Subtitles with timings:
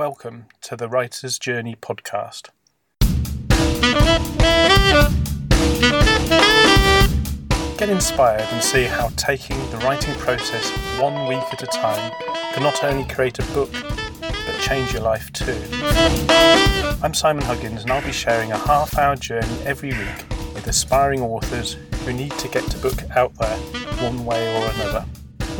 [0.00, 2.48] Welcome to the Writer's Journey podcast.
[7.76, 12.12] Get inspired and see how taking the writing process one week at a time
[12.54, 13.70] can not only create a book,
[14.22, 15.60] but change your life too.
[17.02, 20.24] I'm Simon Huggins, and I'll be sharing a half hour journey every week
[20.54, 21.76] with aspiring authors
[22.06, 23.58] who need to get the book out there
[23.98, 25.04] one way or another.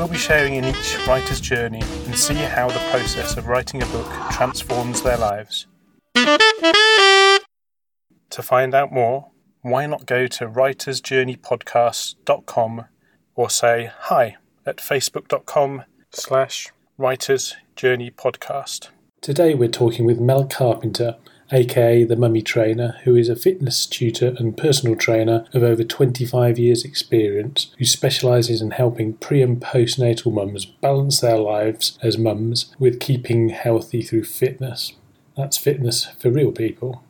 [0.00, 3.86] We'll be sharing in each writer's journey and see how the process of writing a
[3.86, 5.66] book transforms their lives.
[6.14, 7.42] To
[8.42, 9.28] find out more,
[9.60, 12.84] why not go to writersjourneypodcast.com
[13.34, 18.88] or say hi at facebook.com slash writersjourneypodcast.
[19.20, 21.16] Today we're talking with Mel Carpenter,
[21.52, 26.58] aka the Mummy Trainer, who is a fitness tutor and personal trainer of over 25
[26.58, 32.74] years' experience, who specialises in helping pre and postnatal mums balance their lives as mums
[32.78, 34.94] with keeping healthy through fitness.
[35.36, 37.02] That's fitness for real people.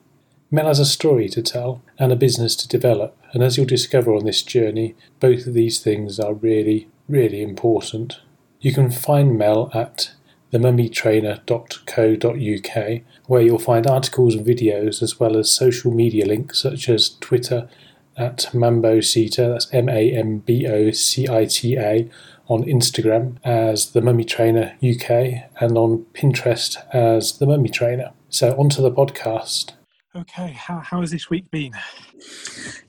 [0.51, 4.13] Mel has a story to tell and a business to develop, and as you'll discover
[4.15, 8.21] on this journey, both of these things are really, really important.
[8.61, 10.13] You can find Mel at
[10.53, 17.11] themummytrainer.co.uk, where you'll find articles and videos as well as social media links such as
[17.21, 17.69] Twitter
[18.17, 22.11] at Mambocita, that's M A M B O C I T A,
[22.49, 28.11] on Instagram as The Mummy Trainer UK, and on Pinterest as The Mummy Trainer.
[28.29, 29.75] So, onto the podcast.
[30.15, 31.73] Okay, how, how has this week been?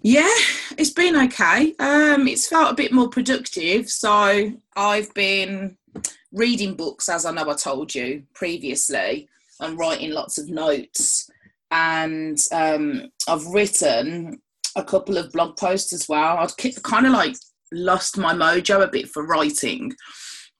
[0.02, 0.34] Yeah,
[0.78, 1.76] it's been okay.
[1.78, 3.90] Um, it's felt a bit more productive.
[3.90, 5.78] So I've been
[6.32, 9.28] reading books, as I know I told you previously,
[9.60, 11.30] and writing lots of notes.
[11.72, 14.42] And um, I've written
[14.76, 16.38] a couple of blog posts as well.
[16.38, 17.36] I've kind of like
[17.72, 19.94] lost my mojo a bit for writing,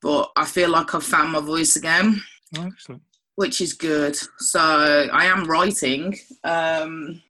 [0.00, 2.22] but I feel like I've found my voice again.
[2.56, 3.02] Excellent
[3.36, 4.16] which is good.
[4.38, 6.16] So I am writing.
[6.44, 7.22] Um,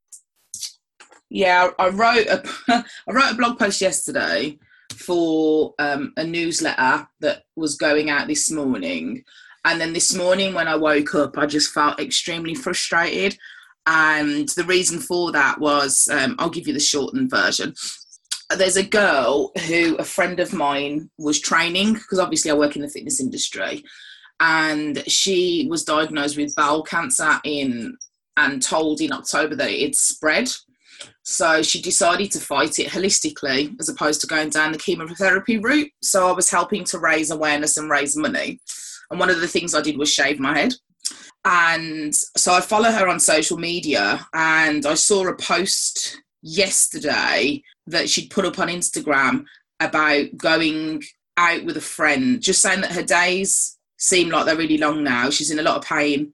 [1.31, 4.59] yeah, I wrote a I wrote a blog post yesterday
[4.93, 9.25] for um, a newsletter that was going out this morning,
[9.65, 13.39] and then this morning when I woke up, I just felt extremely frustrated.
[13.87, 17.75] And the reason for that was um, I'll give you the shortened version.
[18.57, 22.83] There's a girl who a friend of mine was training because obviously I work in
[22.83, 23.83] the fitness industry
[24.41, 27.97] and she was diagnosed with bowel cancer in
[28.37, 30.51] and told in October that it spread.
[31.25, 35.91] So she decided to fight it holistically as opposed to going down the chemotherapy route.
[36.03, 38.61] So I was helping to raise awareness and raise money.
[39.11, 40.75] And one of the things I did was shave my head.
[41.45, 48.09] And so I follow her on social media and I saw a post yesterday that
[48.09, 49.45] she'd put up on Instagram
[49.81, 51.03] about going
[51.37, 55.31] out with a friend, just saying that her days seem like they're really long now.
[55.31, 56.33] She's in a lot of pain,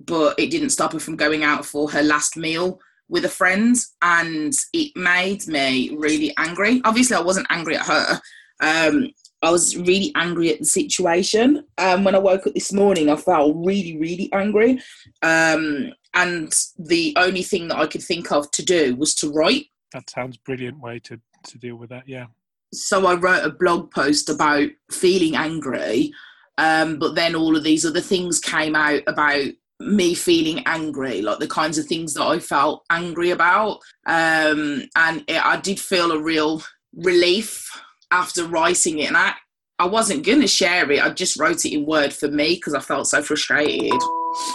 [0.00, 3.76] but it didn't stop her from going out for her last meal with a friend,
[4.00, 6.80] and it made me really angry.
[6.84, 8.20] Obviously, I wasn't angry at her.
[8.60, 9.10] Um,
[9.42, 11.64] I was really angry at the situation.
[11.78, 14.80] Um, when I woke up this morning, I felt really, really angry.
[15.22, 19.66] Um, and the only thing that I could think of to do was to write.
[19.92, 22.26] That sounds brilliant way to, to deal with that, yeah.
[22.72, 26.12] So I wrote a blog post about feeling angry
[26.60, 29.46] um, but then all of these other things came out about
[29.80, 33.78] me feeling angry, like the kinds of things that I felt angry about.
[34.06, 36.62] Um, and it, I did feel a real
[36.94, 37.68] relief
[38.10, 39.08] after writing it.
[39.08, 39.34] And I,
[39.78, 41.02] I wasn't going to share it.
[41.02, 43.98] I just wrote it in Word for me because I felt so frustrated.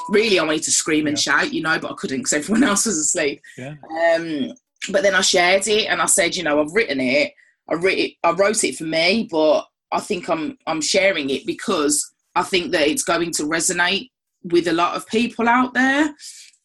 [0.09, 1.39] Really, I wanted to scream and yeah.
[1.39, 3.41] shout, you know, but I couldn't because everyone else was asleep.
[3.57, 3.75] Yeah.
[4.15, 4.53] Um,
[4.91, 7.33] but then I shared it and I said, you know, I've written it.
[7.67, 12.13] I, writ- I wrote it for me, but I think I'm I'm sharing it because
[12.35, 14.09] I think that it's going to resonate
[14.45, 16.15] with a lot of people out there.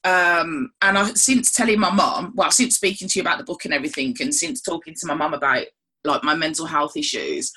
[0.02, 3.64] Um, and I since telling my mom, well, since speaking to you about the book
[3.64, 5.64] and everything, and since talking to my mom about
[6.04, 7.52] like my mental health issues,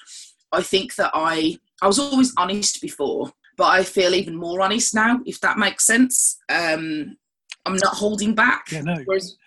[0.51, 4.93] I think that I I was always honest before, but I feel even more honest
[4.93, 6.37] now, if that makes sense.
[6.49, 7.17] Um,
[7.65, 8.71] I'm not holding back.
[8.71, 8.97] Yeah, no.
[9.05, 9.37] Whereas,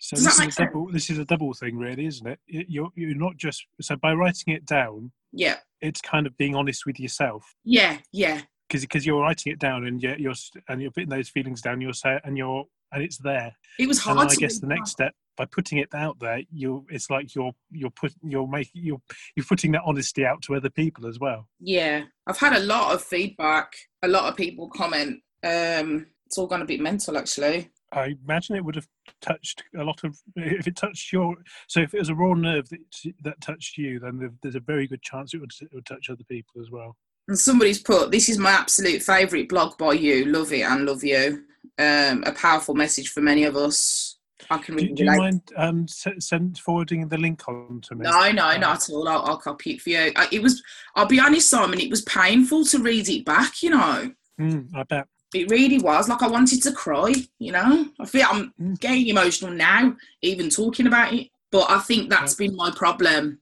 [0.00, 2.38] so this is, a double, this is a double thing, really, isn't it?
[2.46, 5.12] You're you're not just so by writing it down.
[5.32, 5.56] Yeah.
[5.80, 7.54] It's kind of being honest with yourself.
[7.64, 8.42] Yeah, yeah.
[8.74, 10.34] Because because you're writing it down and you're, you're
[10.68, 11.80] and you're putting those feelings down.
[11.80, 13.54] You're say and you're and it's there.
[13.78, 14.18] It was hard.
[14.18, 17.52] And I guess the next step by putting it out there, you it's like you're
[17.70, 19.00] you're put you're making you're
[19.36, 21.48] you're putting that honesty out to other people as well.
[21.60, 23.72] Yeah, I've had a lot of feedback.
[24.02, 25.20] A lot of people comment.
[25.44, 27.70] Um, it's all gone a bit mental, actually.
[27.92, 28.88] I imagine it would have
[29.20, 30.18] touched a lot of.
[30.34, 31.36] If it touched your,
[31.68, 34.88] so if it was a raw nerve that that touched you, then there's a very
[34.88, 36.96] good chance it would, it would touch other people as well.
[37.28, 40.26] And somebody's put, "This is my absolute favourite blog by you.
[40.26, 41.44] Love it and love you."
[41.78, 44.18] Um, a powerful message for many of us.
[44.50, 48.02] I can Do, really do you mind um, send forwarding the link on to me?
[48.04, 49.08] No, no, not at all.
[49.08, 50.12] I'll, I'll copy it for you.
[50.14, 50.62] I, it was.
[50.94, 51.80] I'll be honest, Simon.
[51.80, 53.62] It was painful to read it back.
[53.62, 55.06] You know, Mm, I bet.
[55.32, 56.08] it really was.
[56.08, 57.14] Like I wanted to cry.
[57.38, 58.78] You know, I feel I'm Mm.
[58.80, 61.28] getting emotional now, even talking about it.
[61.50, 63.38] But I think that's been my problem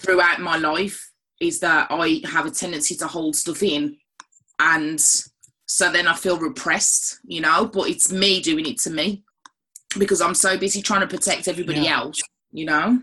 [0.00, 3.96] throughout my life is that I have a tendency to hold stuff in,
[4.58, 7.20] and so then I feel repressed.
[7.24, 9.22] You know, but it's me doing it to me
[9.98, 12.00] because I'm so busy trying to protect everybody Yeah.
[12.00, 12.20] else.
[12.52, 13.02] You know.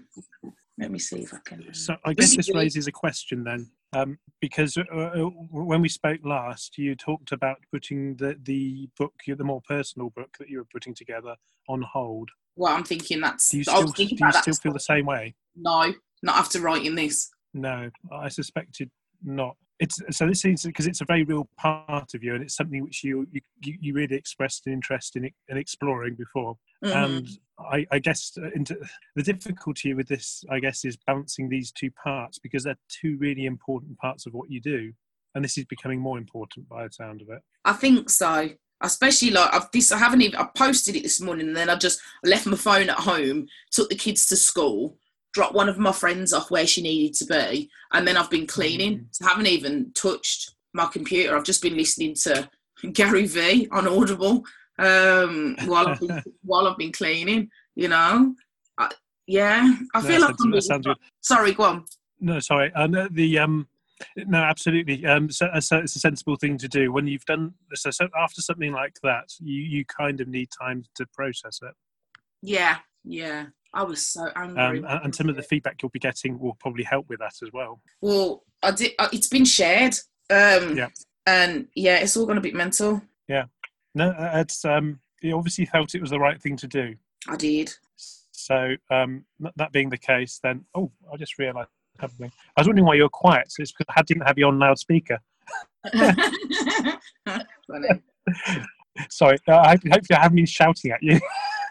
[0.79, 1.73] Let me see if I can.
[1.73, 6.21] So I guess this raises a question then, um, because uh, uh, when we spoke
[6.23, 10.67] last, you talked about putting the the book, the more personal book that you were
[10.71, 11.35] putting together,
[11.69, 12.29] on hold.
[12.55, 13.49] Well, I'm thinking that's.
[13.49, 15.35] Do you still, do you still feel the same way?
[15.55, 15.93] No,
[16.23, 17.29] not after writing this.
[17.53, 18.89] No, I suspected
[19.23, 19.55] not.
[19.79, 22.83] It's so this is because it's a very real part of you, and it's something
[22.83, 26.57] which you you, you really expressed an interest in, in exploring before.
[26.83, 27.05] Mhm.
[27.05, 27.29] And
[27.59, 28.77] I, I guess uh, into,
[29.15, 33.45] the difficulty with this, I guess, is balancing these two parts because they're two really
[33.45, 34.93] important parts of what you do,
[35.35, 37.41] and this is becoming more important by the sound of it.
[37.65, 38.49] I think so.
[38.81, 39.91] Especially like I've this.
[39.91, 40.39] I haven't even.
[40.39, 43.89] I posted it this morning, and then I just left my phone at home, took
[43.89, 44.97] the kids to school,
[45.33, 48.47] dropped one of my friends off where she needed to be, and then I've been
[48.47, 48.99] cleaning.
[48.99, 49.05] Mhm.
[49.11, 51.35] So I haven't even touched my computer.
[51.35, 52.49] I've just been listening to
[52.93, 54.43] Gary V on Audible
[54.79, 57.49] um, while I've been, while I've been cleaning.
[57.75, 58.35] You know,
[58.77, 58.89] I,
[59.27, 59.75] yeah.
[59.93, 60.97] I No, feel like I'm really- sounds good.
[61.21, 61.53] sorry.
[61.53, 61.85] Go on.
[62.19, 62.71] No, sorry.
[62.73, 63.67] Uh, no, the um,
[64.17, 65.05] no, absolutely.
[65.05, 67.53] Um, so, so it's a sensible thing to do when you've done.
[67.73, 71.73] So, so after something like that, you you kind of need time to process it.
[72.41, 73.47] Yeah, yeah.
[73.73, 74.83] I was so angry.
[74.85, 77.51] Um, and, some of the feedback you'll be getting will probably help with that as
[77.51, 77.81] well.
[78.01, 78.91] Well, I did.
[78.99, 79.95] uh, It's been shared.
[80.29, 80.89] Um, Yeah.
[81.25, 83.01] And yeah, it's all going to be mental.
[83.27, 83.45] Yeah.
[83.95, 86.95] No, uh, it's um, you obviously felt it was the right thing to do.
[87.29, 87.73] I did.
[87.95, 89.25] So um,
[89.55, 92.29] that- being the case, then oh, I just realised something.
[92.57, 93.51] I was wondering why you were quiet.
[93.51, 95.19] So it's because I didn't have you on loudspeaker.
[99.09, 101.19] Sorry, uh, I hope, hopefully I haven't been shouting at you.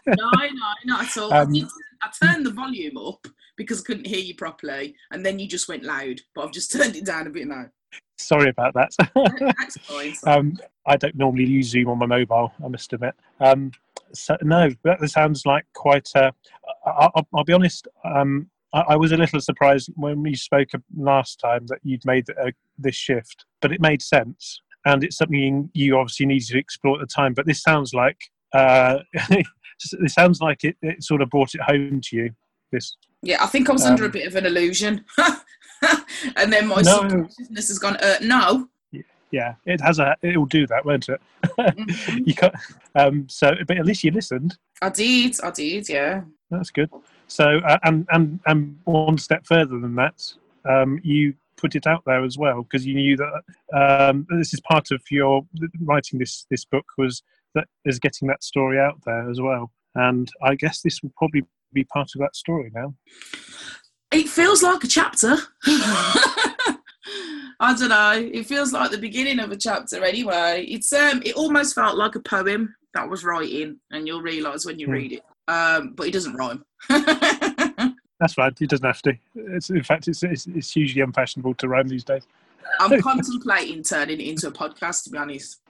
[0.07, 0.49] No, no,
[0.85, 1.33] not at all.
[1.35, 1.55] Um,
[2.03, 3.27] I turned the volume up
[3.57, 6.21] because I couldn't hear you properly, and then you just went loud.
[6.35, 7.67] But I've just turned it down a bit now.
[8.19, 8.93] Sorry about that.
[9.59, 10.15] That's fine.
[10.27, 13.15] um, I don't normally use Zoom on my mobile, I must admit.
[13.41, 13.73] Um,
[14.13, 16.09] so no, that sounds like quite.
[16.15, 16.31] Uh,
[16.87, 17.89] I, I'll, I'll be honest.
[18.05, 22.29] Um, I, I was a little surprised when we spoke last time that you'd made
[22.31, 26.97] uh, this shift, but it made sense, and it's something you obviously needed to explore
[26.97, 27.35] at the time.
[27.35, 28.19] But this sounds like
[28.55, 28.99] uh,
[30.01, 32.31] it sounds like it, it sort of brought it home to you.
[32.71, 35.05] This Yeah, I think I was under a Um, bit of an illusion,
[36.37, 36.83] and then my No.
[36.83, 37.97] subconsciousness has gone.
[37.97, 38.69] Uh, no.
[39.31, 40.17] yeah, it has a.
[40.23, 41.21] It'll do that, won't it?
[41.59, 42.23] Mhm.
[42.27, 42.55] you got,
[42.95, 44.57] um, so, but at least you listened.
[44.81, 45.37] I did.
[45.43, 45.89] I did.
[45.89, 46.23] Yeah.
[46.51, 46.91] That's good.
[47.29, 50.33] So, uh, and and and one step further than that,
[50.69, 54.61] um, you put it out there as well because you knew that um, this is
[54.61, 55.47] part of your
[55.81, 57.23] writing this this book was
[57.55, 59.71] that is getting that story out there as well.
[59.95, 62.95] And I guess this will probably be part of that story now.
[64.13, 65.37] It feels like a chapter.
[67.61, 68.31] I don't know.
[68.33, 70.67] It feels like the beginning of a chapter anyway.
[70.69, 74.79] It's um it almost felt like a poem that was writing and you'll realise when
[74.79, 74.93] you Hmm.
[74.93, 75.23] read it.
[75.49, 76.65] Um but it doesn't rhyme.
[76.89, 78.53] That's right.
[78.61, 79.15] It doesn't have to.
[79.35, 82.27] It's in fact, it's it's, it's hugely unfashionable to rhyme these days.
[82.81, 85.62] I'm contemplating turning it into a podcast to be honest.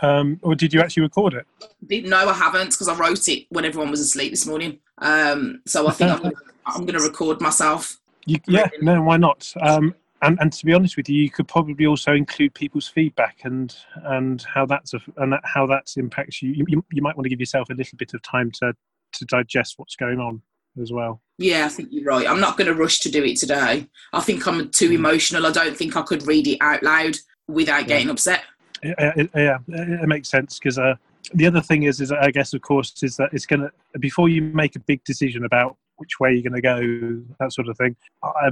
[0.00, 1.46] Um, or did you actually record it?
[1.86, 4.78] Didn't I haven't because I wrote it when everyone was asleep this morning.
[4.98, 6.34] Um so I think I'm gonna,
[6.66, 7.98] I'm gonna record myself.
[8.24, 9.52] You, yeah, no, why not?
[9.60, 13.40] Um, and, and to be honest with you, you could probably also include people's feedback
[13.44, 16.52] and and how that's a, and that, how that impacts you.
[16.68, 17.02] You, you.
[17.02, 18.72] might want to give yourself a little bit of time to
[19.14, 20.40] to digest what's going on
[20.80, 21.20] as well.
[21.38, 22.26] Yeah, I think you're right.
[22.26, 23.86] I'm not going to rush to do it today.
[24.12, 24.94] I think I'm too Mm.
[24.94, 25.46] emotional.
[25.46, 27.16] I don't think I could read it out loud
[27.48, 28.44] without getting upset.
[28.82, 30.94] Yeah, it, yeah, it, it makes sense because uh,
[31.34, 33.70] the other thing is, is I guess of course, is that it's gonna
[34.00, 37.68] before you make a big decision about which way you're going to go, that sort
[37.68, 37.94] of thing.
[38.24, 38.50] I,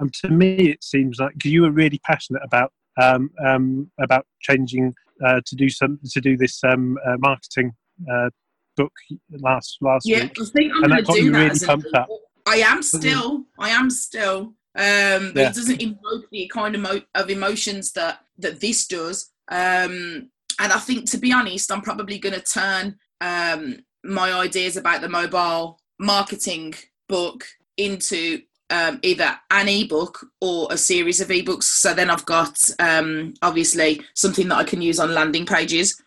[0.00, 4.26] um, to me, it seems like because you were really passionate about um, um, about
[4.40, 4.94] changing
[5.24, 7.72] uh, to do some to do this um, uh, marketing
[8.10, 8.30] uh,
[8.76, 8.92] book
[9.40, 10.36] last last Yeah, week.
[10.40, 11.38] I think I'm And going that got to do you that.
[11.38, 12.08] really as a- pumped up.
[12.46, 13.44] I am still.
[13.58, 14.54] I am still.
[14.78, 15.48] Um, but Yeah.
[15.50, 19.30] it doesn't invoke the kind of, mo- of emotions that that this does.
[19.50, 20.30] Um,
[20.60, 25.00] and I think, to be honest, I'm probably going to turn um, my ideas about
[25.00, 26.74] the mobile marketing
[27.08, 27.44] book
[27.76, 31.64] into um, either an ebook or a series of ebooks.
[31.64, 36.00] So then I've got um, obviously something that I can use on landing pages,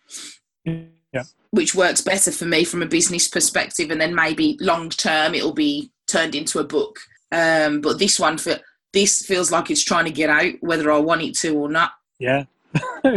[0.64, 1.24] Yeah.
[1.50, 3.90] which works better for me from a business perspective.
[3.90, 6.98] And then maybe long term it'll be turned into a book.
[7.32, 8.56] Um, but this one for
[8.92, 11.92] this feels like it's trying to get out, whether I want it to or not.
[12.18, 12.44] Yeah,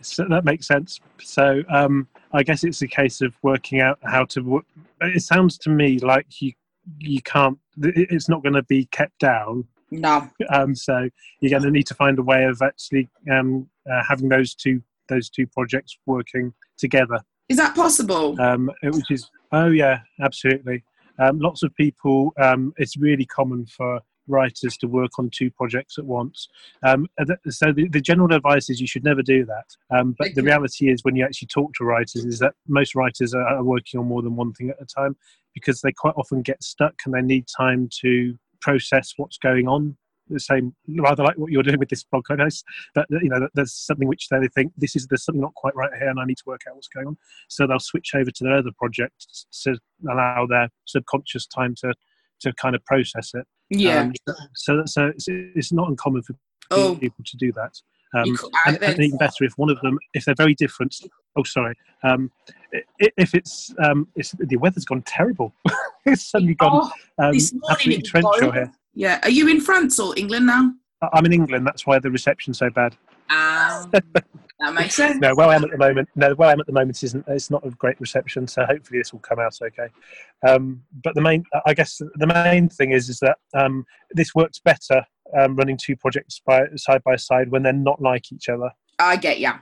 [0.00, 1.00] so that makes sense.
[1.20, 4.64] So um, I guess it's a case of working out how to.
[5.00, 6.52] It sounds to me like you
[6.98, 7.58] you can't.
[7.76, 9.64] It's not going to be kept down.
[9.90, 10.28] No.
[10.50, 11.08] Um, so
[11.40, 14.80] you're going to need to find a way of actually um, uh, having those two
[15.08, 17.20] those two projects working together.
[17.48, 18.40] Is that possible?
[18.40, 20.84] Um, which is oh yeah, absolutely.
[21.20, 22.32] Um, lots of people.
[22.40, 26.48] Um, it's really common for writers to work on two projects at once.
[26.82, 27.08] Um,
[27.48, 29.96] so the, the general advice is you should never do that.
[29.96, 33.34] Um, but the reality is, when you actually talk to writers, is that most writers
[33.34, 35.16] are, are working on more than one thing at a time
[35.54, 39.96] because they quite often get stuck and they need time to process what's going on.
[40.30, 43.74] The same, rather like what you're doing with this blog post, but you know, there's
[43.74, 46.38] something which they think this is there's something not quite right here, and I need
[46.38, 47.16] to work out what's going on.
[47.48, 49.26] So they'll switch over to their other project
[49.64, 49.76] to
[50.10, 51.94] allow their subconscious time to
[52.40, 53.46] to kind of process it.
[53.68, 54.00] yeah.
[54.00, 54.12] Um,
[54.54, 56.34] so so it's, it's not uncommon for
[56.70, 57.74] oh, people to do that.
[58.12, 60.96] Um, and, and even better if one of them, if they're very different.
[61.36, 61.76] Oh, sorry.
[62.02, 62.32] Um,
[62.98, 65.54] if it's, um, it's the weather's gone terrible.
[66.04, 67.34] it's suddenly gone Oh, um,
[67.70, 68.72] absolutely torrential here.
[69.00, 69.18] Yeah.
[69.22, 70.72] Are you in France or England now?
[71.14, 71.66] I'm in England.
[71.66, 72.94] That's why the reception's so bad.
[73.30, 75.18] Ah, that makes sense.
[75.20, 77.24] No, where I am at the moment, no, where I am at the moment isn't.
[77.26, 78.46] It's not a great reception.
[78.46, 79.88] So hopefully this will come out okay.
[80.46, 84.60] Um, but the main, I guess, the main thing is, is that um, this works
[84.62, 85.02] better
[85.38, 88.70] um, running two projects by, side by side when they're not like each other.
[88.98, 89.54] I get ya.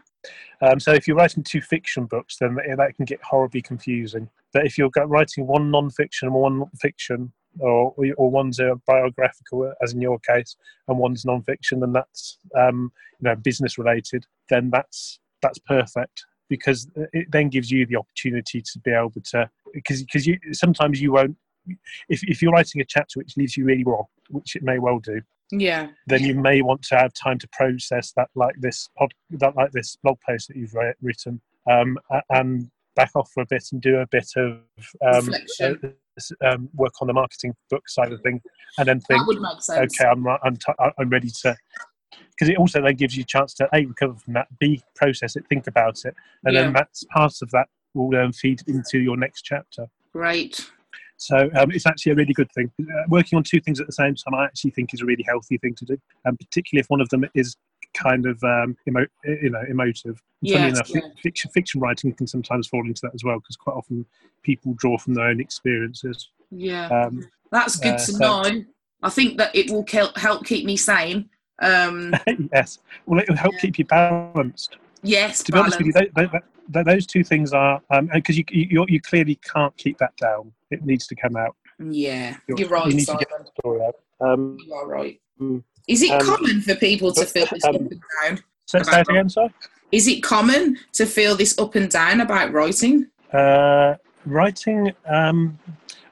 [0.62, 4.28] Um, so if you're writing two fiction books, then that that can get horribly confusing.
[4.52, 9.92] But if you're writing one non-fiction and one fiction, or or one's a biographical, as
[9.92, 14.24] in your case, and one's non-fiction, then that's um, you know business related.
[14.48, 19.48] Then that's that's perfect because it then gives you the opportunity to be able to
[19.74, 21.36] because because you sometimes you won't
[22.08, 24.98] if if you're writing a chapter which leaves you really raw, which it may well
[24.98, 25.88] do, Yeah.
[26.06, 29.72] then you may want to have time to process that like this pod that like
[29.72, 31.40] this blog post that you've wri- written
[31.70, 31.98] um,
[32.30, 34.60] and back off for a bit and do a bit of
[35.06, 35.94] um, Reflection.
[36.46, 38.40] Um, work on the marketing book side of thing
[38.78, 39.94] and then think That would make sense.
[40.00, 41.56] okay i'm I'm, t- I'm ready to
[42.30, 45.36] because it also then gives you a chance to a recover from that b process
[45.36, 46.62] it think about it and Yeah.
[46.64, 50.70] then that's part of that will then feed into your next chapter Great.
[51.16, 52.70] so um, it's actually a really good thing.
[52.80, 55.24] Uh, working on two things at the same time, I actually think is a really
[55.28, 57.56] healthy thing to do, and particularly if one of them is
[57.94, 60.20] kind of um, emo- you know emotive.
[60.42, 61.00] And Funny Yes, enough, yeah.
[61.20, 64.06] fiction, fiction writing can sometimes fall into that as well, because quite often
[64.42, 66.30] people draw from their own experiences.
[66.50, 66.86] Yeah.
[66.88, 68.64] Um, That's good uh, to so- know.
[69.02, 69.84] I think that it will
[70.16, 71.28] help keep me sane.
[71.60, 72.14] Um,
[72.52, 73.60] yes, well, it will help Yeah.
[73.60, 74.76] keep you balanced.
[75.02, 76.26] yes, To be honest with you, tho-
[76.68, 77.80] tho- those two things are
[78.12, 80.52] because you, you you clearly can't keep that down.
[80.70, 81.56] It needs to come out.
[81.78, 83.28] Yeah, You're- you're right, you need to get
[83.58, 83.94] story out.
[84.20, 85.20] Um, You are right.
[85.40, 85.62] Mm.
[85.86, 88.44] Is it Um, common for people to feel this um, up and down?
[88.66, 89.52] so, say it again, sorry.
[89.90, 93.06] Is it common to feel this up and down about writing?
[93.32, 93.94] Uh,
[94.26, 95.58] writing, um,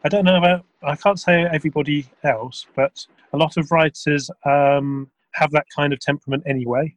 [0.04, 5.10] I don't know about, I can't say everybody else, but a lot of writers um,
[5.34, 6.96] have that kind of temperament anyway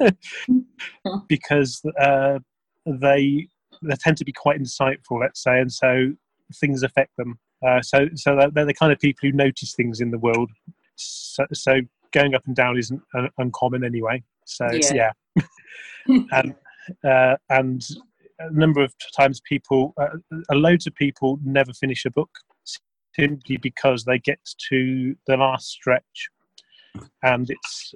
[1.28, 2.38] because uh,
[2.86, 3.48] they
[3.82, 6.12] they tend to be quite insightful, let's say, and so
[6.54, 7.38] things affect them.
[7.64, 10.50] Uh, so so they're, they're the kind of people who notice things in the world.
[10.98, 11.80] So, so
[12.12, 14.22] going up and down isn't un- uncommon anyway.
[14.44, 14.92] So Yeah.
[14.94, 15.12] yeah,
[16.32, 16.54] and
[17.04, 17.86] uh, and
[18.40, 20.16] a number of times people, uh,
[20.50, 22.30] uh, loads of people never finish a book
[23.14, 24.38] simply because they get
[24.68, 26.28] to the last stretch
[27.22, 27.94] and it's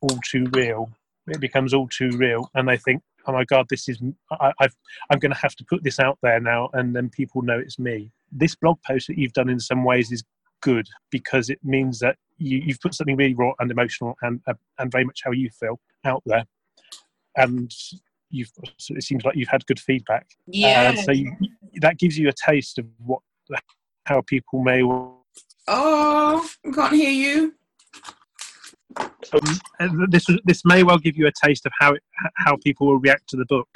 [0.00, 0.90] all too real.
[1.28, 4.74] It becomes all too real, and they think, "Oh my God, this is I, I've,
[5.10, 7.78] I'm going to have to put this out there now, and then people know it's
[7.78, 10.24] me." This blog post that you've done in some ways is
[10.62, 14.54] good because it means that you, you've put something really raw and emotional and uh,
[14.78, 16.44] and very much how you feel out there,
[17.36, 17.72] and
[18.30, 18.50] you've
[18.90, 20.26] it seems like you've had good feedback.
[20.46, 20.94] Yeah.
[20.96, 21.36] Uh, so you,
[21.80, 23.20] that gives you a taste of what
[24.04, 24.82] how people may.
[24.82, 25.20] oh,
[25.68, 27.54] I can't hear you.
[29.80, 32.02] Um, this this may well give you a taste of how it,
[32.36, 33.68] how people will react to the book.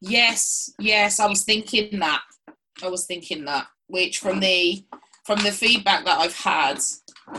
[0.00, 2.22] Yes, yes, I was thinking that.
[2.82, 3.66] I was thinking that.
[3.88, 4.84] Which from the
[5.28, 6.78] from the feedback that I've had,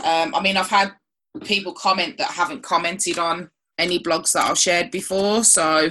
[0.04, 0.92] um, I mean, I've had
[1.44, 5.44] people comment that haven't commented on any blogs that I've shared before.
[5.44, 5.90] So,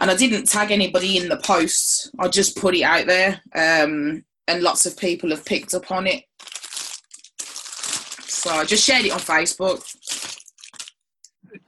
[0.00, 2.10] and I didn't tag anybody in the posts.
[2.18, 6.08] I just put it out there, um, and lots of people have picked up on
[6.08, 6.24] it.
[7.38, 9.86] So I just shared it on Facebook.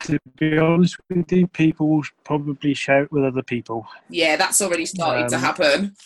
[0.01, 3.87] To be honest with you, people will probably share it with other people.
[4.09, 5.97] Yeah, that's already started to Um, happen.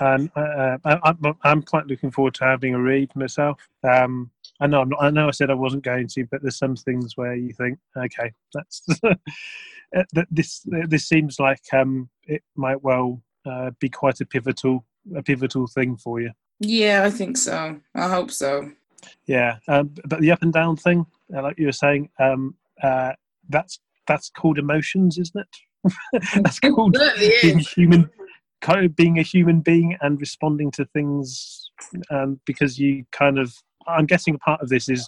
[0.00, 3.68] And uh, I, I'm, I'm quite looking forward to having a read myself.
[3.82, 6.58] Um, I know, I'm not, I know, I said I wasn't going to, but there's
[6.58, 9.14] some things where you think, okay, that's uh,
[10.30, 14.84] this this seems like um, it might well uh, be quite a pivotal
[15.14, 16.30] a pivotal thing for you.
[16.60, 17.80] Yeah, I think so.
[17.94, 18.70] I hope so.
[19.26, 23.12] Yeah, um, but the up and down thing, uh, like you were saying, um, uh,
[23.48, 26.22] that's that's called emotions, isn't it?
[26.42, 26.96] that's called
[27.42, 28.10] being human,
[28.60, 31.70] kind of being a human being and responding to things,
[32.10, 33.54] um, because you kind of.
[33.86, 35.06] I'm guessing a part of this is,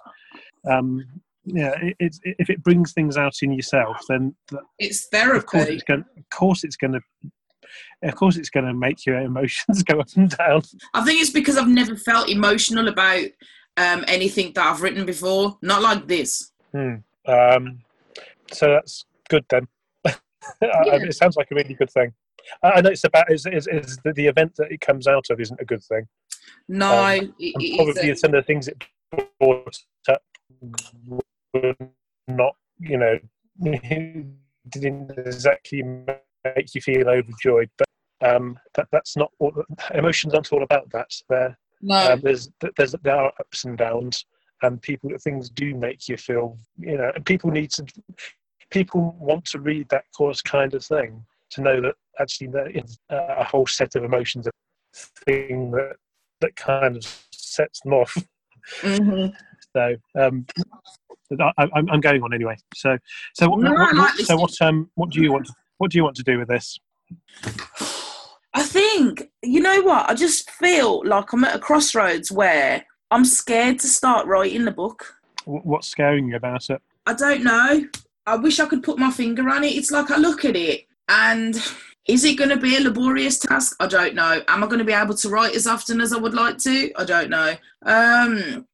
[0.70, 1.02] um,
[1.44, 5.68] yeah, it, it's if it brings things out in yourself, then th- It's of course
[5.68, 6.04] it's going.
[6.16, 7.00] Of course it's going to.
[8.02, 10.62] Of course, it's going to make your emotions go up and down.
[10.94, 13.24] I think it's because I've never felt emotional about
[13.76, 15.58] um, anything that I've written before.
[15.62, 16.52] Not like this.
[16.72, 16.96] Hmm.
[17.26, 17.78] Um,
[18.52, 19.68] so that's good then.
[20.62, 20.98] Yeah.
[21.02, 22.12] It sounds like a really good thing.
[22.62, 25.26] I I know it's about is, is, is the, the event that it comes out
[25.30, 26.06] of isn't a good thing.
[26.68, 26.90] No,
[27.22, 28.84] Um, it, probably some of the things it
[29.38, 30.22] brought up
[31.52, 31.74] were
[32.28, 33.18] not, you know,
[34.70, 37.70] didn't exactly make you feel overjoyed.
[37.78, 37.88] But
[38.28, 39.52] um, that, that's not all,
[39.94, 41.10] emotions aren't all about that.
[41.28, 44.24] They're, No, um, there's there's there are ups and downs,
[44.62, 47.12] and people things do make you feel you know.
[47.14, 47.84] And people need to
[48.70, 53.44] people want to read that course kind of thing to know that actually is a
[53.44, 54.50] whole set of emotions, a
[55.24, 55.96] thing that
[56.40, 58.16] that kind of sets them off.
[58.80, 59.26] hmm
[59.74, 60.46] So um,
[61.40, 62.56] I, I'm, I'm going on anyway.
[62.74, 62.98] So
[63.34, 65.98] so what, No, what, like so what um what do you want to, what do
[65.98, 66.78] you want to do with this?
[68.54, 70.08] I think you know what.
[70.08, 74.70] I just feel like I'm at a crossroads where I'm scared to start writing the
[74.72, 75.14] book.
[75.44, 76.82] What's scaring you about it?
[77.06, 77.86] I don't know.
[78.26, 79.74] I wish I could put my finger on it.
[79.74, 81.56] It's like I look at it and
[82.08, 83.76] is it going to be a laborious task?
[83.80, 84.42] I don't know.
[84.48, 86.92] Am I going to be able to write as often as I would like to?
[86.96, 87.54] I don't know.
[87.84, 88.66] Um,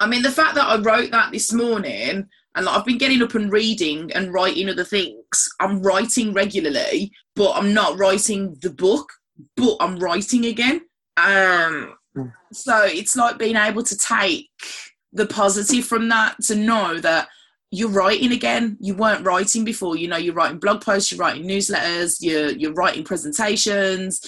[0.00, 3.22] I mean, the fact that I wrote that this morning and like, I've been getting
[3.22, 8.70] up and reading and writing other things, I'm writing regularly, but I'm not writing the
[8.70, 9.08] book,
[9.56, 10.82] but I'm writing again.
[11.16, 12.32] Um, Mm.
[12.52, 14.48] so it's like being able to take
[15.12, 17.28] the positive from that to know that
[17.70, 18.76] you're writing again.
[18.80, 19.96] You weren't writing before.
[19.96, 24.20] You know, you're writing blog posts, you're writing newsletters, you're you're writing presentations.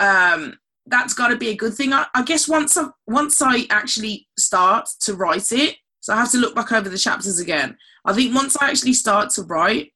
[0.00, 0.54] Um,
[0.86, 1.92] that's got to be a good thing.
[1.92, 6.30] I, I guess once I once I actually start to write it, so I have
[6.32, 7.76] to look back over the chapters again.
[8.04, 9.92] I think once I actually start to write,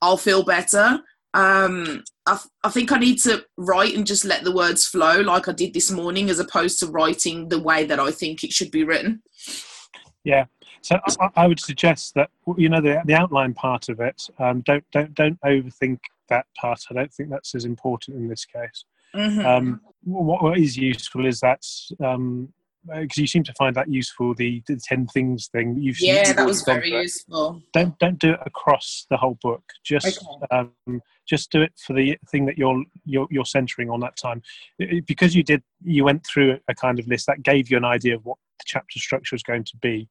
[0.00, 1.00] I'll feel better.
[1.34, 5.48] Um, I, I think I need to write and just let the words flow like
[5.48, 8.70] I did this morning, as opposed to writing the way that I think it should
[8.70, 9.22] be written.
[10.82, 14.28] So I, I would suggest that you know the the outline part of it.
[14.38, 16.80] Um, don't don't don't overthink that part.
[16.90, 18.84] I don't think that's as important in this case.
[19.14, 19.44] Mhm.
[19.44, 21.62] Um, what, what is useful is that
[22.84, 25.76] because you seem to find that useful the, the ten things thing.
[25.78, 27.02] You've yeah, that was very it.
[27.02, 27.62] useful.
[27.72, 29.62] Don't don't do it across the whole book.
[29.84, 30.46] Just Okay.
[30.86, 34.42] um, just do it for the thing that you're you're, you're centering on that time.
[34.80, 37.76] It- it- because you did you went through a kind of list that gave you
[37.76, 40.08] an idea of what the chapter structure is going to be.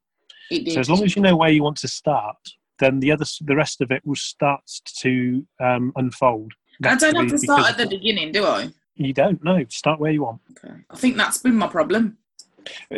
[0.52, 0.74] It did.
[0.74, 2.38] So as long as you know where you want to start,
[2.80, 4.64] then the other the rest of it will start
[4.98, 6.52] to um, unfold.
[6.84, 8.70] I don't have to start at the beginning, do I?
[8.96, 9.64] You don't know.
[9.70, 10.42] Start where you want.
[10.52, 10.74] Okay.
[10.90, 12.18] I think that's been my problem.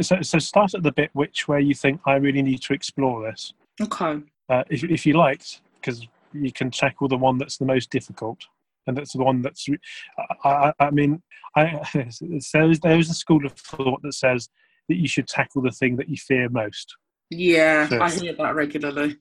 [0.02, 3.30] So, so start at the bit which where you think I really need to explore
[3.30, 3.54] this.
[3.80, 4.22] Okay.
[4.50, 8.40] Uh, if if you liked, because you can tackle the one that's the most difficult,
[8.88, 9.68] and that's the one that's.
[10.44, 11.22] I, I, I mean,
[11.56, 11.82] I
[12.54, 14.50] there's there's a school of thought that says
[14.90, 16.96] that you should tackle the thing that you fear most.
[17.38, 19.18] Yeah, I hear that regularly.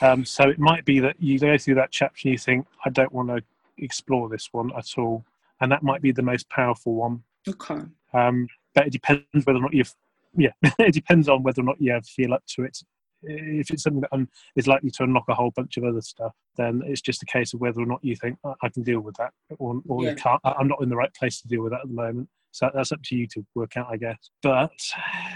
[0.00, 2.90] Um, so it might be that you go through that chapter and you think, I
[2.90, 3.42] don't want to
[3.78, 5.24] explore this one at all.
[5.60, 7.22] And that might be the most powerful one.
[7.48, 7.80] Okay.
[8.12, 9.94] Um, but it depends whether or not you've,
[10.36, 12.78] yeah, it depends on whether or not you have feel up to it.
[13.22, 16.32] If it's something that un- is likely to unlock a whole bunch of other stuff,
[16.56, 19.00] then it's just a case of whether or not you think "I- I can deal
[19.00, 20.10] with that, or, or Yeah.
[20.10, 20.40] you can't.
[20.44, 22.28] I- I'm not in the right place to deal with that at the moment.
[22.52, 24.30] So that's up to you to work out, I guess.
[24.40, 24.70] But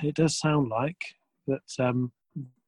[0.04, 1.02] it does sound like
[1.46, 2.12] that um,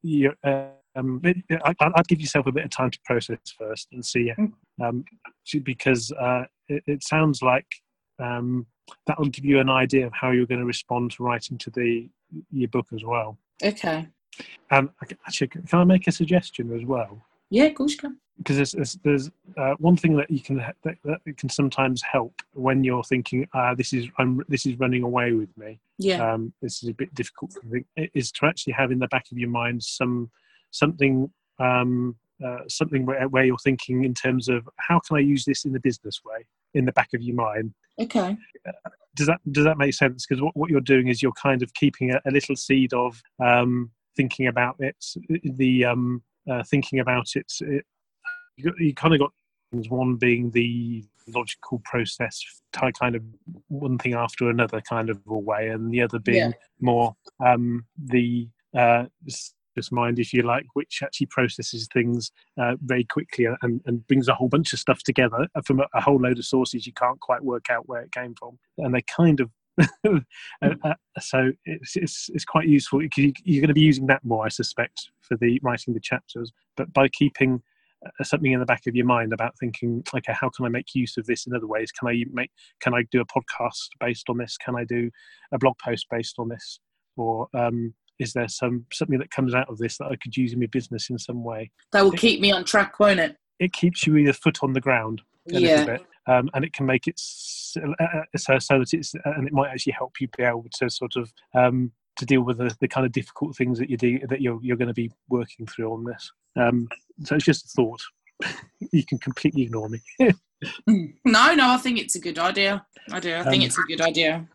[0.01, 0.33] you.
[0.43, 1.21] Um,
[1.65, 4.53] I, I'd give yourself a bit of time to process first and see, Mm.
[4.81, 5.05] um,
[5.63, 7.67] because uh, it, it sounds like
[8.19, 8.65] um,
[9.07, 11.69] that will give you an idea of how you're going to respond to writing to
[11.71, 12.09] the
[12.51, 13.37] your book as well.
[13.63, 14.07] Okay.
[14.71, 14.89] And
[15.27, 17.25] actually, can I make a suggestion as well?
[17.49, 18.17] Yeah, of course you can.
[18.37, 22.41] Because there's there's, there's uh, one thing that you can that, that can sometimes help
[22.53, 26.33] when you're thinking uh, this is I'm this is running away with me Yeah.
[26.33, 29.25] um, this is a bit difficult to think, is to actually have in the back
[29.31, 30.29] of your mind some
[30.71, 35.45] something um, uh, something where, where you're thinking in terms of how can I use
[35.45, 37.73] this in the business way in the back of your mind.
[37.99, 38.35] okay.
[39.15, 40.25] Does that does that make sense?
[40.25, 43.21] Because what, what you're doing is you're kind of keeping a, a little seed of
[43.41, 44.97] um, thinking about it,
[45.43, 46.21] the um,
[46.51, 47.49] uh, thinking about it.
[47.61, 47.85] it
[48.57, 49.31] you, got- you kind of got.
[49.89, 52.41] One being the logical process,
[52.71, 53.23] kind of
[53.67, 56.51] one thing after another, kind of a way, and the other being Yeah.
[56.79, 57.15] more
[57.45, 63.47] um, the uh, just mind, if you like, which actually processes things uh, very quickly
[63.63, 66.45] and, and brings a whole bunch of stuff together from a, a whole load of
[66.45, 69.49] sources you can't quite work out where it came from, and they kind of.
[70.07, 70.19] uh,
[70.85, 74.23] uh, so it's, it's it's quite useful because you, you're going to be using that
[74.23, 76.53] more, I suspect, for the writing the chapters.
[76.77, 77.57] But by keeping uh,
[78.23, 81.17] something in the back of your mind about thinking, okay, how can I make use
[81.17, 81.91] of this in other ways?
[81.91, 84.57] Can I make can I do a podcast based on this?
[84.57, 85.09] Can I do
[85.51, 86.79] a blog post based on this?
[87.17, 90.53] Or um, is there some something that comes out of this that I could use
[90.53, 91.71] in my business in some way?
[91.91, 93.37] That will keep me on track, won't it?
[93.59, 95.21] It keeps you with your foot on the ground
[95.53, 95.69] a Yeah.
[95.69, 97.21] little bit, um, and it can make it
[97.77, 100.89] uh, uh, so, so that it's and it might actually help you be able to
[100.89, 104.19] sort of um, to deal with the, the kind of difficult things that you do
[104.27, 106.31] that you're you're going to be working through on this.
[106.55, 106.87] Um,
[107.23, 108.01] so it's just a thought.
[108.91, 109.99] you can completely ignore me.
[110.87, 112.85] No, no, I think it's a good idea.
[113.11, 113.35] I do.
[113.35, 114.47] I think Um, it's a good idea.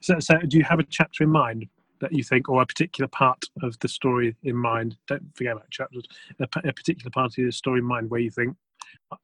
[0.00, 1.66] So, so do you have a chapter in mind
[2.00, 4.96] that you think, or a particular part of the story in mind?
[5.08, 6.04] Don't forget about chapters.
[6.38, 8.56] A, a particular part of the story in mind where you think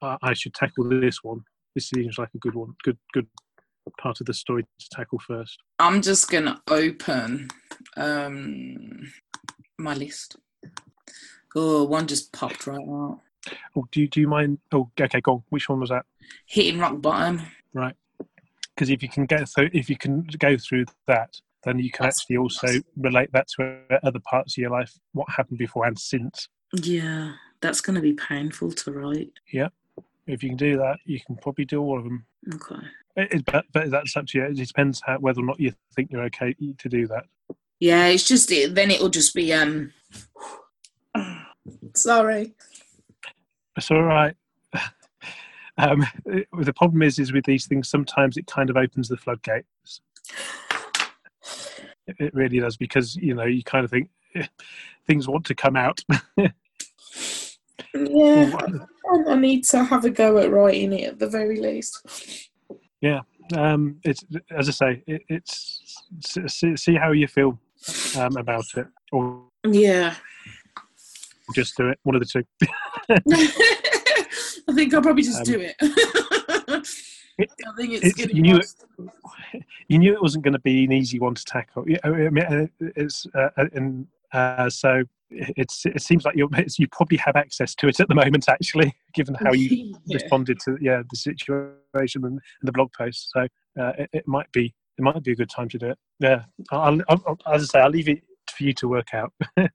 [0.03, 1.45] I, I should tackle this one.
[1.75, 2.75] This seems like a good one.
[2.83, 3.27] Good, good
[3.99, 5.59] part of the story to tackle first.
[5.79, 7.49] I'm just gonna open
[7.97, 9.11] um
[9.79, 10.37] my list.
[11.55, 13.21] Oh, one just popped right out.
[13.77, 14.59] Oh, do you do you mind?
[14.73, 15.43] Oh, okay, go on.
[15.49, 16.05] Which one was that?
[16.47, 17.43] Hitting rock bottom.
[17.73, 17.95] Right.
[18.75, 22.05] Because if you can get through, if you can go through that, then you can
[22.05, 24.93] That's- actually also relate that to other parts of your life.
[25.13, 26.49] What happened before and since.
[26.73, 29.33] Yeah, that's gonna be painful to write.
[29.53, 29.69] Yeah,
[30.27, 32.27] if you can do that, you can probably do all of them.
[32.55, 32.85] Okay.
[33.17, 34.45] It, but, but that's up to you.
[34.45, 37.25] It depends how, whether or not you think you're okay to do that.
[37.81, 39.93] Yeah, it's just it, then it'll just be um.
[41.95, 42.55] Sorry.
[43.77, 44.35] It's all right.
[45.79, 49.17] um, it- the problem is, is with these things, sometimes it kind of opens the
[49.17, 50.01] floodgates.
[52.07, 54.47] It, it really does because you know you kind of think eh,
[55.07, 56.01] things want to come out.
[57.95, 58.53] Yeah,
[59.29, 62.49] I need to have a go at writing it at the very least.
[63.57, 66.03] Um, it's as I say, it, it's
[66.47, 67.59] see, see how you feel
[68.19, 70.15] um, about it, or Yeah.
[71.55, 71.99] just do it.
[72.03, 72.45] One of the two.
[74.69, 75.77] I think I'll probably just Um, do it.
[75.81, 78.75] it- I think it's, it's- you knew it-
[79.89, 81.89] you knew it wasn't going to be an easy one to tackle.
[81.89, 86.89] Yeah, I mean, uh, it's uh, and uh, so it's it seems like you you
[86.89, 90.15] probably have access to it at the moment, actually, given how you Yeah.
[90.15, 93.31] responded to yeah the situation and, and the blog post.
[93.33, 93.43] So
[93.81, 95.99] uh, it, it might be it might be a good time to do it.
[96.21, 99.33] Yeah, I'll, I'll, I'll, as I say, I'll leave it for you to work out.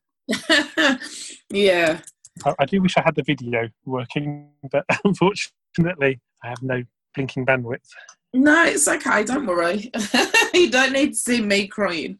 [1.49, 1.99] yeah.
[2.45, 6.83] I, I do wish I had the video working, but unfortunately, I have no
[7.15, 7.87] blinking bandwidth.
[8.33, 9.23] No, it's okay.
[9.23, 9.91] Don't worry.
[10.53, 12.17] you don't need to see me crying.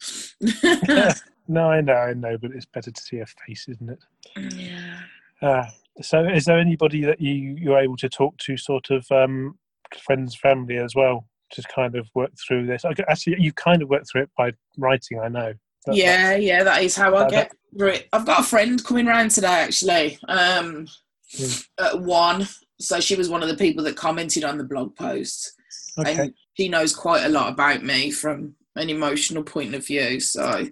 [1.48, 4.54] No, I know, I know, but it's better to see a face, isn't it?
[4.56, 5.00] yeah.
[5.42, 5.66] Uh,
[6.02, 9.58] so, is there anybody that you you're able to talk to, sort of um,
[10.06, 12.86] friends, family as well, to kind of work through this?
[12.86, 15.20] Okay, Actually, you kind of work through it by writing.
[15.20, 15.54] I know.
[15.86, 18.10] That- yeah, yeah, that is how I get through it.
[18.14, 20.18] I've got a friend coming round today, actually.
[20.28, 20.88] Um,
[21.36, 21.84] Hmm.
[21.84, 22.48] at one,
[22.80, 25.52] so she was one of the people that commented on the blog post,
[25.98, 26.16] Okay.
[26.16, 30.20] and she knows quite a lot about me from an emotional point of view.
[30.20, 30.68] So,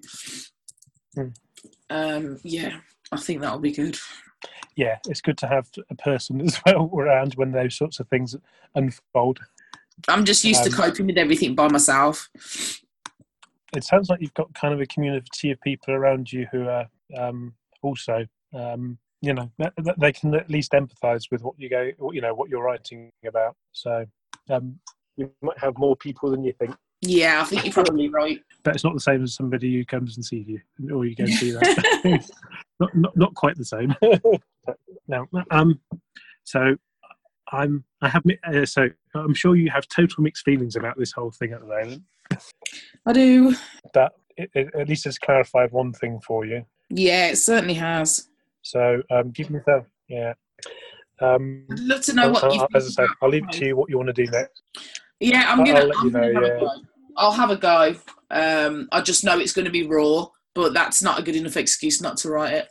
[1.15, 1.27] Hmm.
[1.89, 2.77] um, yeah,
[3.11, 3.97] I think that'll be good.
[4.75, 8.35] yeah, it's good to have a person as well around when those sorts of things
[8.75, 9.39] unfold.
[10.07, 12.29] I'm just used Um, to coping with everything by myself.
[13.75, 16.87] It sounds like you've got kind of a community of people around you who are
[17.17, 21.69] um, also, um, you know, th- th- they can at least empathise with what you
[21.69, 23.55] go, you know, what you're writing about.
[23.71, 24.05] So
[24.49, 24.79] um,
[25.15, 28.39] you might have more people than you think, Yeah, I think you're probably right.
[28.63, 30.59] but it's not the same as somebody who comes and sees you,
[30.95, 32.29] or you go and see that.
[32.79, 33.95] not, not not quite the same.
[35.07, 35.79] no, um,
[36.43, 36.75] so
[37.51, 41.31] I'm I have uh, so I'm sure you have total mixed feelings about this whole
[41.31, 42.03] thing at the moment.
[43.05, 43.55] I do.
[43.93, 46.65] But it, it, at least it's clarified one thing for you.
[46.89, 48.27] Yeah, it certainly has.
[48.61, 50.33] So um, give yourself, yeah.
[51.19, 53.43] Um, I'd love to know what I'll- you I'll- as I said, about I'll leave
[53.45, 54.61] it to you what you want to do next.
[55.19, 55.83] Yeah, I'm I'll gonna.
[55.85, 56.59] let you I'm gonna know, yeah.
[56.59, 56.81] go.
[57.17, 57.95] I'll have a go.
[58.29, 61.57] Um, I just know it's going to be raw, but that's not a good enough
[61.57, 62.69] excuse not to write it.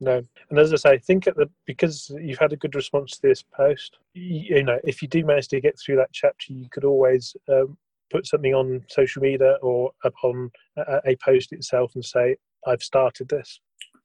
[0.00, 0.20] No,
[0.50, 3.42] and as I say, think at the because you've had a good response to this
[3.42, 3.98] post.
[4.14, 7.36] You, you know, if you do manage to get through that chapter, you could always
[7.48, 7.76] um,
[8.10, 13.28] put something on social media or upon a, a post itself and say, "I've started
[13.28, 13.60] this."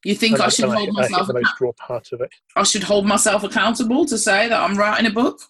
[0.05, 1.27] You think And I should hold I, I myself?
[1.27, 2.29] think the most raw part of it.
[2.55, 5.41] I should hold myself accountable to say that I'm writing a book.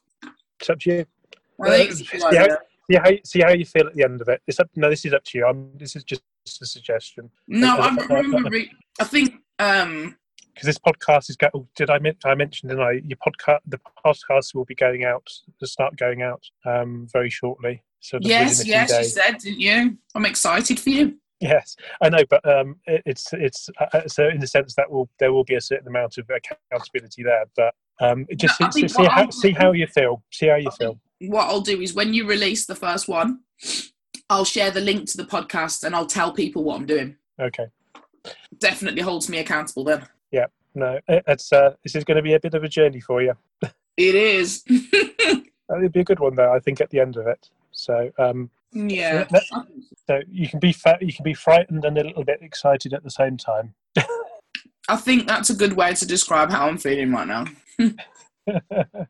[0.59, 1.05] It's up to you.
[1.61, 2.55] I think it's a good Yeah.
[2.89, 4.41] See how see how you feel at the end of it.
[4.47, 4.69] It's up.
[4.75, 5.45] No, this is up to you.
[5.45, 6.23] I'm, this is just
[6.61, 8.57] a suggestion No, I remember.
[8.99, 9.35] I think.
[9.59, 10.15] Um,
[10.53, 11.37] because this podcast is.
[11.37, 11.51] going.
[11.55, 13.01] oh, did I I mentioned didn't I?
[13.05, 15.27] Your podcast, the podcast will be going out.
[15.59, 17.83] To start going out um, very shortly.
[17.99, 19.97] So yes, yes, you said, didn't you?
[20.15, 21.17] I'm excited for you.
[21.41, 24.89] Yes, I know, but um, it, it's it's uh, uh, so in the sense that
[24.89, 28.69] will there will be a certain amount of accountability there, but um, just No, I
[28.71, 30.23] see, see how see how you feel.
[30.31, 30.99] See how you I feel.
[31.21, 33.39] What I'll do is when you release the first one,
[34.29, 37.17] I'll share the link to the podcast and I'll tell people what I'm doing.
[37.39, 37.67] Okay.
[38.59, 40.05] Definitely holds me accountable then.
[40.31, 40.45] Yeah.
[40.75, 43.33] No, it's uh, this is going to be a bit of a journey for you.
[43.97, 44.63] It is.
[45.71, 46.51] Uh, It'll be a good one though.
[46.51, 47.47] I think at the end of it.
[47.71, 49.27] So um, yeah.
[49.31, 49.61] Yeah,
[50.07, 53.03] so you can be fa- you can be frightened and a little bit excited at
[53.03, 53.75] the same time.
[54.89, 57.45] I think that's a good way to describe how I'm feeling right now.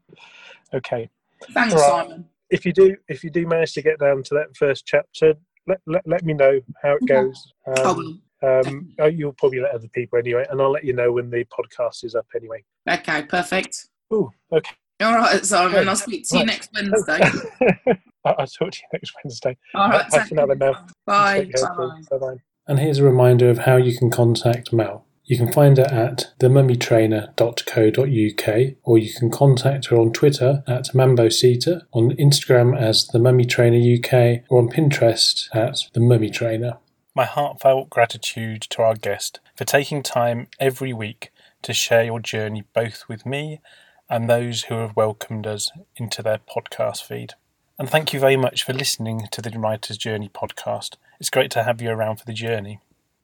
[0.73, 1.09] okay.
[1.53, 1.83] Thanks, Right.
[1.83, 2.25] Simon.
[2.49, 5.35] If you do if you do manage to get down to that first chapter,
[5.67, 7.13] let let, let me know how it Okay.
[7.27, 7.53] goes.
[7.67, 8.17] I Um, will.
[8.41, 11.45] Um, oh, you'll probably let other people anyway, and I'll let you know when the
[11.45, 12.63] podcast is up anyway.
[12.89, 13.89] Okay, perfect.
[14.11, 14.71] Oh, okay.
[15.01, 15.75] All right, Simon.
[15.79, 15.87] Okay.
[15.89, 16.47] I'll speak to you Right.
[16.47, 17.19] next Wednesday.
[18.25, 19.57] I'll I'll talk to you next Wednesday.
[19.75, 20.09] All right.
[20.09, 20.87] Bye for now Mel.
[21.05, 21.39] Bye.
[21.45, 22.01] Take Bye.
[22.11, 22.35] Bye bye.
[22.67, 25.05] And here's a reminder of how you can contact Mel.
[25.29, 31.83] You can find her at themummytrainer.co.uk or you can contact her on Twitter at Mambocita,
[31.91, 36.79] on Instagram as The Mummy Trainer UK, or on Pinterest at The Mummy Trainer.
[37.13, 42.63] My heartfelt gratitude to our guest for taking time every week to share your journey
[42.73, 43.61] both with me
[44.09, 47.35] and those who have welcomed us into their podcast feed.
[47.77, 50.95] And thank you very much for listening to the Writer's Journey podcast.
[51.19, 52.79] It's great to have you around for the journey.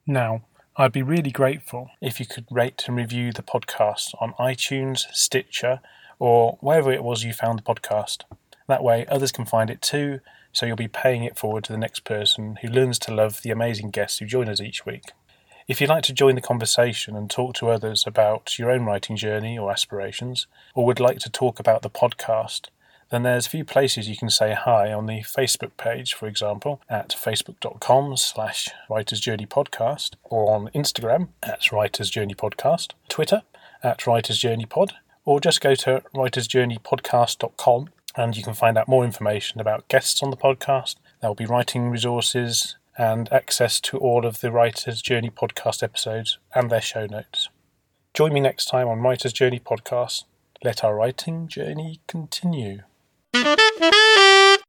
[0.06, 0.44] Now,
[0.78, 5.80] I'd be really grateful if you could rate and review the podcast on iTunes, Stitcher,
[6.20, 8.24] or wherever it was you found the podcast.
[8.68, 10.20] That way, others can find it too,
[10.52, 13.52] so you'll be paying it forward to the next person who learns to love the
[13.52, 15.14] amazing guests who join us each week.
[15.66, 19.16] If you'd like to join the conversation and talk to others about your own writing
[19.16, 22.68] journey or aspirations, or would like to talk about the podcast,
[23.15, 26.82] then there's a few places you can say hi on the Facebook page, for example,
[26.89, 33.43] at facebook.com slash Writer's Journey Podcast, or on Instagram at Writer's Journey Podcast, Twitter
[33.82, 39.06] at Writer's Journey Pod, or just go to writersjourneypodcast.com and you can find out more
[39.06, 40.95] information about guests on the podcast.
[41.21, 46.38] There will be writing resources and access to all of the Writer's Journey podcast episodes
[46.54, 47.47] and their show notes.
[48.13, 50.25] Join me next time on Writer's Journey Podcast.
[50.63, 52.82] Let our writing journey continue.
[53.36, 54.45] Música